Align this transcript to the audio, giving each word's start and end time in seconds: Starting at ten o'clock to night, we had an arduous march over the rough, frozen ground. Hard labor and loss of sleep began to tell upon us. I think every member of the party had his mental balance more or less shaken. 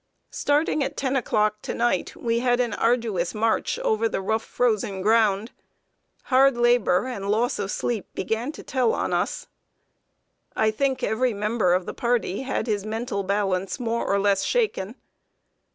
Starting 0.31 0.83
at 0.83 0.97
ten 0.97 1.15
o'clock 1.15 1.61
to 1.61 1.75
night, 1.75 2.15
we 2.15 2.39
had 2.39 2.59
an 2.59 2.73
arduous 2.73 3.35
march 3.35 3.77
over 3.83 4.09
the 4.09 4.19
rough, 4.19 4.41
frozen 4.43 5.03
ground. 5.03 5.51
Hard 6.23 6.57
labor 6.57 7.05
and 7.05 7.29
loss 7.29 7.59
of 7.59 7.69
sleep 7.69 8.07
began 8.15 8.51
to 8.53 8.63
tell 8.63 8.95
upon 8.95 9.13
us. 9.13 9.45
I 10.55 10.71
think 10.71 11.03
every 11.03 11.35
member 11.35 11.75
of 11.75 11.85
the 11.85 11.93
party 11.93 12.41
had 12.41 12.65
his 12.65 12.83
mental 12.83 13.21
balance 13.21 13.79
more 13.79 14.03
or 14.11 14.17
less 14.19 14.41
shaken. 14.41 14.95